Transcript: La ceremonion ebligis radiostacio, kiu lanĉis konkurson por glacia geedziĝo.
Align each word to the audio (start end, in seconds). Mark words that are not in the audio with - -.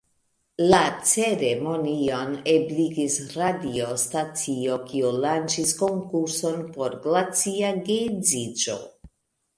La 0.69 0.77
ceremonion 1.09 2.31
ebligis 2.53 3.17
radiostacio, 3.41 4.79
kiu 4.89 5.13
lanĉis 5.27 5.77
konkurson 5.83 6.65
por 6.79 6.97
glacia 7.07 7.73
geedziĝo. 7.91 8.81